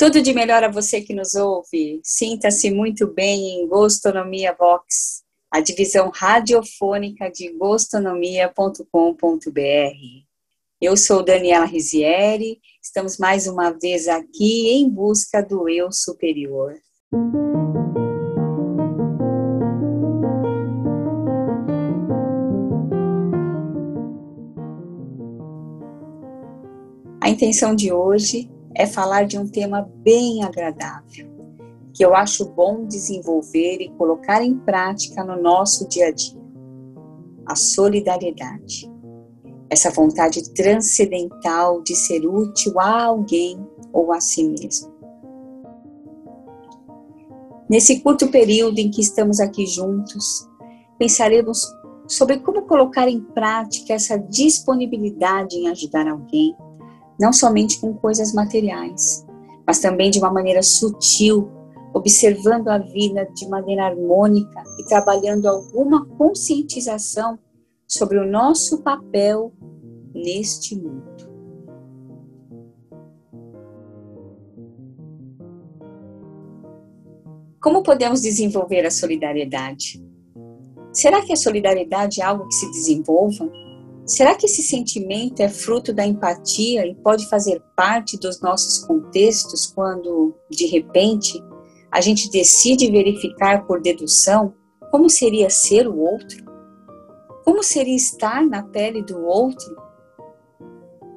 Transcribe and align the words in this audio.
Tudo 0.00 0.22
de 0.22 0.32
melhor 0.32 0.64
a 0.64 0.70
você 0.70 1.02
que 1.02 1.12
nos 1.12 1.34
ouve. 1.34 2.00
Sinta-se 2.02 2.70
muito 2.70 3.06
bem 3.06 3.60
em 3.60 3.68
Gostonomia 3.68 4.56
Vox, 4.58 5.22
a 5.50 5.60
divisão 5.60 6.08
radiofônica 6.08 7.30
de 7.30 7.52
gostonomia.com.br. 7.52 8.86
Eu 10.80 10.96
sou 10.96 11.22
Daniela 11.22 11.66
Rizieri, 11.66 12.62
estamos 12.82 13.18
mais 13.18 13.46
uma 13.46 13.72
vez 13.72 14.08
aqui 14.08 14.70
em 14.70 14.88
busca 14.88 15.42
do 15.42 15.68
eu 15.68 15.92
superior. 15.92 16.78
A 27.20 27.28
intenção 27.28 27.74
de 27.74 27.92
hoje 27.92 28.50
é 28.74 28.86
falar 28.86 29.24
de 29.24 29.38
um 29.38 29.46
tema 29.46 29.90
bem 29.96 30.44
agradável, 30.44 31.28
que 31.92 32.04
eu 32.04 32.14
acho 32.14 32.48
bom 32.50 32.86
desenvolver 32.86 33.78
e 33.80 33.90
colocar 33.90 34.42
em 34.42 34.56
prática 34.58 35.24
no 35.24 35.40
nosso 35.40 35.88
dia 35.88 36.08
a 36.08 36.10
dia: 36.10 36.40
a 37.46 37.56
solidariedade. 37.56 38.90
Essa 39.68 39.90
vontade 39.90 40.52
transcendental 40.52 41.82
de 41.82 41.94
ser 41.94 42.26
útil 42.26 42.78
a 42.80 43.04
alguém 43.04 43.64
ou 43.92 44.12
a 44.12 44.20
si 44.20 44.42
mesmo. 44.42 44.90
Nesse 47.68 48.00
curto 48.00 48.28
período 48.28 48.80
em 48.80 48.90
que 48.90 49.00
estamos 49.00 49.38
aqui 49.38 49.64
juntos, 49.64 50.48
pensaremos 50.98 51.64
sobre 52.08 52.40
como 52.40 52.62
colocar 52.62 53.08
em 53.08 53.20
prática 53.20 53.94
essa 53.94 54.18
disponibilidade 54.18 55.56
em 55.56 55.68
ajudar 55.68 56.08
alguém 56.08 56.56
não 57.20 57.34
somente 57.34 57.78
com 57.78 57.92
coisas 57.92 58.32
materiais, 58.32 59.26
mas 59.66 59.78
também 59.78 60.10
de 60.10 60.18
uma 60.18 60.32
maneira 60.32 60.62
sutil, 60.62 61.50
observando 61.92 62.68
a 62.68 62.78
vida 62.78 63.28
de 63.34 63.46
maneira 63.46 63.84
harmônica 63.84 64.62
e 64.78 64.84
trabalhando 64.86 65.46
alguma 65.46 66.06
conscientização 66.16 67.38
sobre 67.86 68.18
o 68.18 68.26
nosso 68.26 68.82
papel 68.82 69.52
neste 70.14 70.74
mundo. 70.74 71.28
Como 77.60 77.82
podemos 77.82 78.22
desenvolver 78.22 78.86
a 78.86 78.90
solidariedade? 78.90 80.02
Será 80.90 81.20
que 81.20 81.34
a 81.34 81.36
solidariedade 81.36 82.22
é 82.22 82.24
algo 82.24 82.48
que 82.48 82.54
se 82.54 82.70
desenvolva? 82.70 83.46
Será 84.10 84.34
que 84.34 84.46
esse 84.46 84.60
sentimento 84.60 85.38
é 85.38 85.48
fruto 85.48 85.92
da 85.92 86.04
empatia 86.04 86.84
e 86.84 86.96
pode 86.96 87.28
fazer 87.28 87.62
parte 87.76 88.18
dos 88.18 88.40
nossos 88.40 88.84
contextos 88.84 89.66
quando, 89.66 90.34
de 90.50 90.66
repente, 90.66 91.40
a 91.92 92.00
gente 92.00 92.28
decide 92.28 92.90
verificar 92.90 93.64
por 93.68 93.80
dedução 93.80 94.52
como 94.90 95.08
seria 95.08 95.48
ser 95.48 95.86
o 95.86 95.96
outro? 95.96 96.44
Como 97.44 97.62
seria 97.62 97.94
estar 97.94 98.44
na 98.44 98.64
pele 98.64 99.00
do 99.00 99.24
outro? 99.24 99.76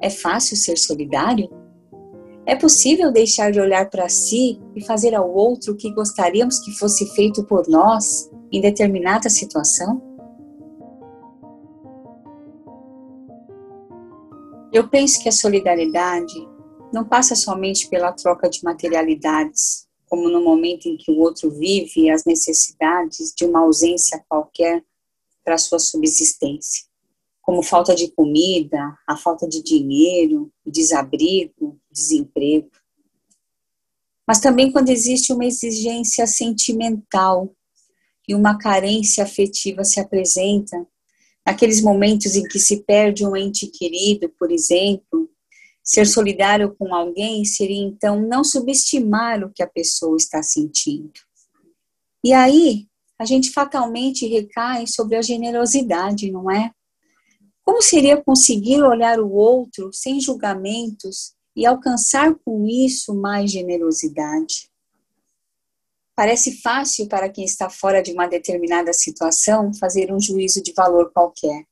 É 0.00 0.08
fácil 0.08 0.56
ser 0.56 0.78
solidário? 0.78 1.50
É 2.46 2.54
possível 2.54 3.10
deixar 3.10 3.50
de 3.50 3.58
olhar 3.58 3.90
para 3.90 4.08
si 4.08 4.62
e 4.76 4.84
fazer 4.84 5.16
ao 5.16 5.34
outro 5.34 5.72
o 5.72 5.76
que 5.76 5.92
gostaríamos 5.92 6.60
que 6.60 6.70
fosse 6.78 7.12
feito 7.16 7.42
por 7.42 7.66
nós 7.66 8.30
em 8.52 8.60
determinada 8.60 9.28
situação? 9.28 10.13
Eu 14.74 14.88
penso 14.88 15.22
que 15.22 15.28
a 15.28 15.32
solidariedade 15.32 16.34
não 16.92 17.04
passa 17.04 17.36
somente 17.36 17.88
pela 17.88 18.10
troca 18.10 18.50
de 18.50 18.64
materialidades, 18.64 19.86
como 20.04 20.28
no 20.28 20.42
momento 20.42 20.88
em 20.88 20.96
que 20.96 21.12
o 21.12 21.20
outro 21.20 21.48
vive 21.48 22.10
as 22.10 22.24
necessidades 22.24 23.32
de 23.36 23.44
uma 23.44 23.60
ausência 23.60 24.24
qualquer 24.28 24.84
para 25.44 25.58
sua 25.58 25.78
subsistência, 25.78 26.86
como 27.40 27.62
falta 27.62 27.94
de 27.94 28.10
comida, 28.10 28.98
a 29.06 29.16
falta 29.16 29.46
de 29.46 29.62
dinheiro, 29.62 30.50
desabrigo, 30.66 31.78
desemprego. 31.88 32.68
Mas 34.26 34.40
também 34.40 34.72
quando 34.72 34.88
existe 34.88 35.32
uma 35.32 35.46
exigência 35.46 36.26
sentimental 36.26 37.54
e 38.26 38.34
uma 38.34 38.58
carência 38.58 39.22
afetiva 39.22 39.84
se 39.84 40.00
apresenta 40.00 40.84
Naqueles 41.46 41.82
momentos 41.82 42.34
em 42.34 42.42
que 42.44 42.58
se 42.58 42.82
perde 42.82 43.26
um 43.26 43.36
ente 43.36 43.66
querido, 43.66 44.28
por 44.38 44.50
exemplo, 44.50 45.30
ser 45.82 46.06
solidário 46.06 46.74
com 46.78 46.94
alguém 46.94 47.44
seria 47.44 47.82
então 47.82 48.20
não 48.20 48.42
subestimar 48.42 49.44
o 49.44 49.52
que 49.52 49.62
a 49.62 49.66
pessoa 49.66 50.16
está 50.16 50.42
sentindo. 50.42 51.12
E 52.24 52.32
aí, 52.32 52.86
a 53.18 53.26
gente 53.26 53.50
fatalmente 53.50 54.26
recai 54.26 54.86
sobre 54.86 55.16
a 55.16 55.22
generosidade, 55.22 56.30
não 56.30 56.50
é? 56.50 56.70
Como 57.62 57.82
seria 57.82 58.22
conseguir 58.22 58.82
olhar 58.82 59.20
o 59.20 59.30
outro 59.30 59.90
sem 59.92 60.20
julgamentos 60.20 61.34
e 61.54 61.66
alcançar 61.66 62.34
com 62.44 62.66
isso 62.66 63.14
mais 63.14 63.50
generosidade? 63.50 64.70
Parece 66.16 66.60
fácil 66.60 67.08
para 67.08 67.28
quem 67.28 67.44
está 67.44 67.68
fora 67.68 68.00
de 68.00 68.12
uma 68.12 68.28
determinada 68.28 68.92
situação 68.92 69.74
fazer 69.74 70.12
um 70.12 70.20
juízo 70.20 70.62
de 70.62 70.72
valor 70.72 71.10
qualquer. 71.12 71.66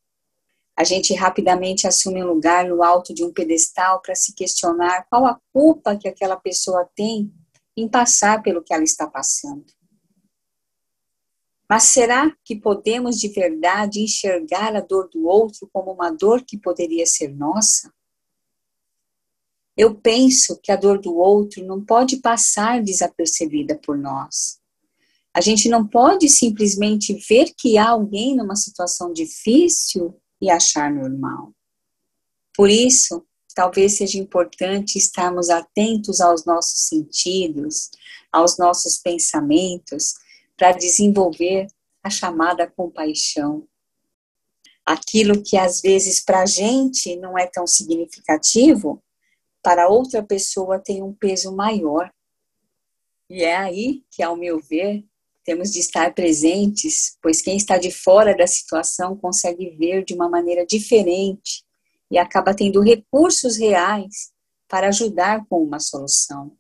A 0.77 0.83
gente 0.83 1.15
rapidamente 1.15 1.87
assume 1.87 2.25
um 2.25 2.27
lugar 2.27 2.67
no 2.67 2.83
alto 2.83 3.15
de 3.15 3.25
um 3.25 3.33
pedestal 3.33 4.01
para 4.03 4.17
se 4.17 4.35
questionar 4.35 5.07
qual 5.09 5.27
a 5.27 5.39
culpa 5.53 5.97
que 5.97 6.09
aquela 6.09 6.37
pessoa 6.37 6.89
tem 6.97 7.33
em 7.77 7.89
passar 7.89 8.43
pelo 8.43 8.63
que 8.63 8.75
ela 8.75 8.83
está 8.83 9.07
passando. 9.07 9.67
Mas 11.69 11.85
será 11.85 12.35
que 12.45 12.57
podemos 12.57 13.19
de 13.19 13.29
verdade 13.29 14.01
enxergar 14.01 14.75
a 14.75 14.81
dor 14.81 15.09
do 15.09 15.25
outro 15.25 15.69
como 15.73 15.93
uma 15.93 16.11
dor 16.11 16.43
que 16.45 16.59
poderia 16.59 17.07
ser 17.07 17.29
nossa? 17.29 17.93
Eu 19.77 19.95
penso 19.95 20.59
que 20.63 20.71
a 20.71 20.77
dor 20.77 21.01
do 21.01 21.17
outro 21.17 21.65
não 21.65 21.83
pode 21.83 22.19
passar 22.19 22.83
desapercebida 22.83 23.79
por 23.79 23.97
nós. 23.97 24.61
A 25.35 25.41
gente 25.41 25.69
não 25.69 25.87
pode 25.87 26.29
simplesmente 26.29 27.15
ver 27.27 27.55
que 27.57 27.79
há 27.79 27.89
alguém 27.89 28.37
numa 28.37 28.55
situação 28.55 29.13
difícil 29.13 30.15
e 30.41 30.51
achar 30.51 30.93
normal. 30.93 31.55
Por 32.55 32.69
isso, 32.69 33.25
talvez 33.55 33.97
seja 33.97 34.19
importante 34.19 34.99
estarmos 34.99 35.49
atentos 35.49 36.21
aos 36.21 36.45
nossos 36.45 36.87
sentidos, 36.89 37.91
aos 38.31 38.59
nossos 38.59 38.99
pensamentos, 38.99 40.15
para 40.55 40.73
desenvolver 40.73 41.67
a 42.03 42.11
chamada 42.11 42.71
compaixão. 42.71 43.67
Aquilo 44.85 45.43
que 45.43 45.57
às 45.57 45.81
vezes 45.81 46.23
para 46.23 46.43
a 46.43 46.47
gente 46.47 47.17
não 47.17 47.39
é 47.39 47.47
tão 47.47 47.67
significativo, 47.67 49.03
para 49.63 49.89
outra 49.89 50.23
pessoa 50.23 50.79
tem 50.79 51.03
um 51.03 51.13
peso 51.13 51.55
maior. 51.55 52.13
E 53.31 53.43
é 53.43 53.57
aí 53.57 54.03
que, 54.11 54.23
ao 54.23 54.37
meu 54.37 54.61
ver, 54.61 55.05
temos 55.45 55.73
de 55.73 55.81
estar 55.81 56.15
presentes, 56.15 57.17
pois 57.23 57.41
quem 57.41 57.57
está 57.57 57.79
de 57.79 57.91
fora 57.91 58.37
da 58.37 58.47
situação 58.47 59.17
consegue 59.17 59.71
ver 59.71 60.05
de 60.05 60.15
uma 60.15 60.29
maneira 60.29 60.65
diferente 60.67 61.65
e 62.11 62.19
acaba 62.19 62.55
tendo 62.55 62.81
recursos 62.81 63.57
reais 63.57 64.33
para 64.69 64.89
ajudar 64.89 65.45
com 65.47 65.63
uma 65.63 65.81
solução. 65.81 66.57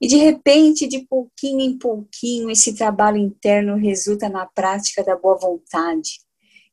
E 0.00 0.06
de 0.06 0.16
repente, 0.16 0.86
de 0.86 1.06
pouquinho 1.06 1.60
em 1.60 1.78
pouquinho, 1.78 2.50
esse 2.50 2.74
trabalho 2.74 3.16
interno 3.16 3.76
resulta 3.76 4.28
na 4.28 4.44
prática 4.44 5.02
da 5.02 5.16
boa 5.16 5.38
vontade, 5.38 6.20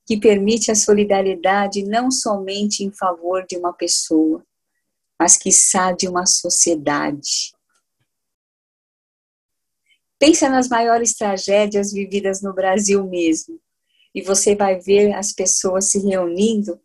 que 0.05 0.17
permite 0.17 0.71
a 0.71 0.75
solidariedade 0.75 1.83
não 1.83 2.11
somente 2.11 2.83
em 2.83 2.91
favor 2.91 3.45
de 3.45 3.57
uma 3.57 3.73
pessoa, 3.73 4.45
mas 5.19 5.37
quiçá 5.37 5.91
de 5.91 6.07
uma 6.07 6.25
sociedade. 6.25 7.53
Pensa 10.19 10.49
nas 10.49 10.67
maiores 10.67 11.13
tragédias 11.13 11.91
vividas 11.91 12.41
no 12.41 12.53
Brasil 12.53 13.05
mesmo, 13.05 13.59
e 14.13 14.21
você 14.21 14.55
vai 14.55 14.79
ver 14.79 15.13
as 15.13 15.31
pessoas 15.31 15.91
se 15.91 15.99
reunindo 15.99 16.79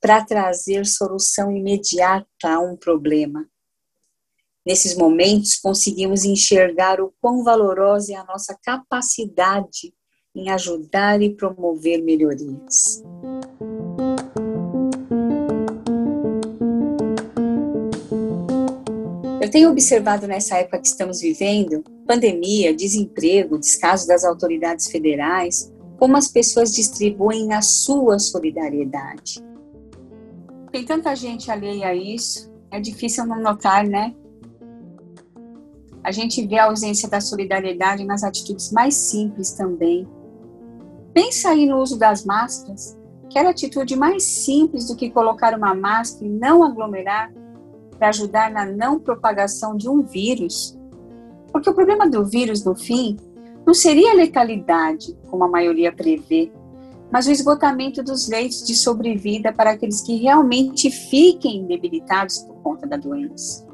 para 0.00 0.24
trazer 0.24 0.84
solução 0.84 1.54
imediata 1.54 2.26
a 2.44 2.58
um 2.58 2.76
problema. 2.76 3.48
Nesses 4.64 4.96
momentos, 4.96 5.56
conseguimos 5.56 6.24
enxergar 6.24 7.00
o 7.00 7.12
quão 7.20 7.42
valorosa 7.42 8.12
é 8.12 8.16
a 8.16 8.24
nossa 8.24 8.56
capacidade 8.62 9.94
em 10.34 10.48
ajudar 10.48 11.20
e 11.20 11.30
promover 11.30 12.02
melhorias. 12.02 13.02
Eu 19.40 19.50
tenho 19.50 19.70
observado 19.70 20.26
nessa 20.26 20.56
época 20.56 20.78
que 20.78 20.86
estamos 20.86 21.20
vivendo, 21.20 21.84
pandemia, 22.06 22.74
desemprego, 22.74 23.58
descaso 23.58 24.06
das 24.06 24.24
autoridades 24.24 24.90
federais, 24.90 25.70
como 25.98 26.16
as 26.16 26.28
pessoas 26.28 26.72
distribuem 26.72 27.52
a 27.52 27.60
sua 27.60 28.18
solidariedade. 28.18 29.44
Tem 30.70 30.84
tanta 30.84 31.14
gente 31.14 31.50
alheia 31.50 31.88
a 31.88 31.94
isso, 31.94 32.50
é 32.70 32.80
difícil 32.80 33.26
não 33.26 33.42
notar, 33.42 33.86
né? 33.86 34.14
A 36.02 36.10
gente 36.10 36.44
vê 36.46 36.58
a 36.58 36.64
ausência 36.64 37.08
da 37.08 37.20
solidariedade 37.20 38.04
nas 38.04 38.24
atitudes 38.24 38.72
mais 38.72 38.94
simples 38.94 39.52
também. 39.52 40.08
Pensa 41.14 41.50
aí 41.50 41.66
no 41.66 41.78
uso 41.78 41.98
das 41.98 42.24
máscaras. 42.24 42.98
Quer 43.28 43.46
atitude 43.46 43.96
mais 43.96 44.22
simples 44.22 44.88
do 44.88 44.96
que 44.96 45.10
colocar 45.10 45.56
uma 45.56 45.74
máscara 45.74 46.26
e 46.26 46.28
não 46.28 46.62
aglomerar 46.62 47.32
para 47.98 48.08
ajudar 48.08 48.50
na 48.50 48.66
não 48.66 48.98
propagação 48.98 49.76
de 49.76 49.88
um 49.88 50.02
vírus? 50.02 50.78
Porque 51.50 51.68
o 51.68 51.74
problema 51.74 52.08
do 52.08 52.24
vírus, 52.24 52.64
no 52.64 52.74
fim, 52.74 53.16
não 53.66 53.74
seria 53.74 54.12
a 54.12 54.14
letalidade, 54.14 55.16
como 55.30 55.44
a 55.44 55.48
maioria 55.48 55.92
prevê, 55.92 56.50
mas 57.10 57.26
o 57.26 57.30
esgotamento 57.30 58.02
dos 58.02 58.26
leitos 58.26 58.66
de 58.66 58.74
sobrevida 58.74 59.52
para 59.52 59.72
aqueles 59.72 60.00
que 60.00 60.16
realmente 60.16 60.90
fiquem 60.90 61.66
debilitados 61.66 62.38
por 62.38 62.56
conta 62.62 62.86
da 62.86 62.96
doença. 62.96 63.66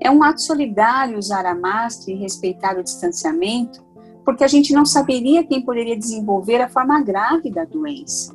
É 0.00 0.10
um 0.10 0.22
ato 0.22 0.40
solidário 0.40 1.18
usar 1.18 1.46
a 1.46 1.54
máscara 1.54 2.12
e 2.12 2.20
respeitar 2.20 2.76
o 2.78 2.82
distanciamento, 2.82 3.84
porque 4.24 4.44
a 4.44 4.48
gente 4.48 4.72
não 4.72 4.84
saberia 4.84 5.44
quem 5.44 5.62
poderia 5.62 5.96
desenvolver 5.96 6.60
a 6.60 6.68
forma 6.68 7.00
grave 7.02 7.50
da 7.50 7.64
doença. 7.64 8.34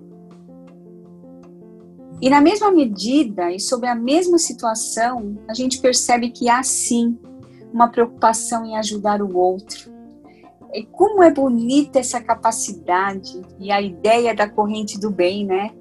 E 2.21 2.29
na 2.29 2.41
mesma 2.41 2.71
medida 2.71 3.51
e 3.51 3.59
sob 3.59 3.87
a 3.87 3.93
mesma 3.93 4.37
situação, 4.39 5.37
a 5.47 5.53
gente 5.53 5.79
percebe 5.79 6.31
que 6.31 6.49
há 6.49 6.63
sim 6.63 7.17
uma 7.71 7.89
preocupação 7.89 8.65
em 8.65 8.75
ajudar 8.75 9.21
o 9.21 9.37
outro. 9.37 9.91
E 10.73 10.83
como 10.83 11.21
é 11.21 11.31
bonita 11.31 11.99
essa 11.99 12.19
capacidade 12.19 13.41
e 13.59 13.71
a 13.71 13.81
ideia 13.81 14.35
da 14.35 14.49
corrente 14.49 14.99
do 14.99 15.11
bem, 15.11 15.45
né? 15.45 15.71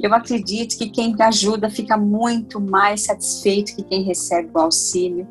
Eu 0.00 0.14
acredito 0.14 0.78
que 0.78 0.90
quem 0.90 1.14
ajuda 1.20 1.68
fica 1.68 1.96
muito 1.96 2.60
mais 2.60 3.02
satisfeito 3.02 3.74
que 3.76 3.82
quem 3.82 4.02
recebe 4.02 4.50
o 4.54 4.58
auxílio. 4.58 5.28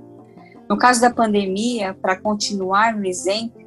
No 0.70 0.78
caso 0.78 1.02
da 1.02 1.10
pandemia, 1.10 1.94
para 1.94 2.20
continuar 2.20 2.96
no 2.96 3.06
exemplo, 3.06 3.61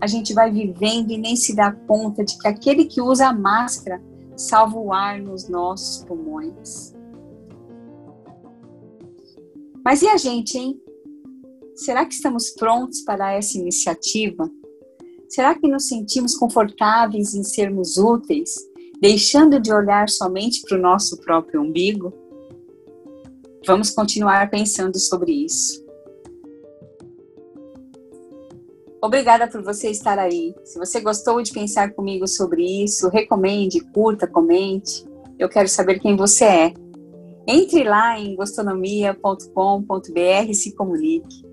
a 0.00 0.06
gente 0.06 0.32
vai 0.32 0.50
vivendo 0.50 1.10
e 1.10 1.18
nem 1.18 1.36
se 1.36 1.54
dá 1.54 1.72
conta 1.72 2.24
de 2.24 2.38
que 2.38 2.48
aquele 2.48 2.86
que 2.86 3.00
usa 3.00 3.28
a 3.28 3.32
máscara 3.32 4.02
salva 4.36 4.78
o 4.78 4.92
ar 4.92 5.20
nos 5.20 5.48
nossos 5.48 6.04
pulmões. 6.04 6.94
Mas 9.84 10.02
e 10.02 10.08
a 10.08 10.16
gente, 10.16 10.56
hein? 10.56 10.80
Será 11.74 12.04
que 12.04 12.14
estamos 12.14 12.50
prontos 12.50 13.02
para 13.02 13.32
essa 13.32 13.58
iniciativa? 13.58 14.50
Será 15.28 15.54
que 15.54 15.68
nos 15.68 15.86
sentimos 15.86 16.34
confortáveis 16.34 17.34
em 17.34 17.42
sermos 17.42 17.96
úteis, 17.96 18.54
deixando 19.00 19.60
de 19.60 19.72
olhar 19.72 20.08
somente 20.08 20.62
para 20.62 20.76
o 20.76 20.80
nosso 20.80 21.18
próprio 21.18 21.62
umbigo? 21.62 22.12
Vamos 23.66 23.90
continuar 23.90 24.50
pensando 24.50 24.98
sobre 24.98 25.32
isso. 25.32 25.89
Obrigada 29.02 29.48
por 29.48 29.62
você 29.62 29.90
estar 29.90 30.18
aí. 30.18 30.54
Se 30.64 30.78
você 30.78 31.00
gostou 31.00 31.42
de 31.42 31.52
pensar 31.52 31.92
comigo 31.92 32.28
sobre 32.28 32.84
isso, 32.84 33.08
recomende, 33.08 33.80
curta, 33.80 34.26
comente. 34.26 35.04
Eu 35.38 35.48
quero 35.48 35.68
saber 35.68 35.98
quem 35.98 36.16
você 36.16 36.44
é. 36.44 36.74
Entre 37.46 37.82
lá 37.82 38.18
em 38.18 38.36
gostonomia.com.br 38.36 40.48
e 40.48 40.54
se 40.54 40.74
comunique. 40.74 41.48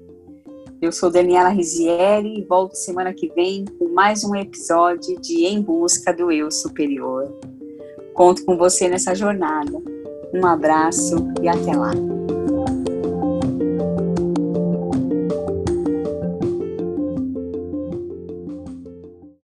Eu 0.82 0.92
sou 0.92 1.10
Daniela 1.10 1.50
Rizieri 1.50 2.40
e 2.40 2.44
volto 2.44 2.76
semana 2.76 3.14
que 3.14 3.32
vem 3.34 3.66
com 3.80 3.94
mais 3.94 4.24
um 4.24 4.36
episódio 4.36 5.20
de 5.20 5.46
Em 5.46 5.62
Busca 5.62 6.14
do 6.14 6.32
Eu 6.32 6.52
Superior. 6.52 7.34
Conto 8.14 8.44
com 8.46 8.58
você 8.58 8.90
nessa 8.90 9.16
jornada. 9.16 9.82
Um 10.34 10.46
abraço 10.46 11.16
e 11.42 11.48
até 11.48 11.76
lá. 11.76 11.92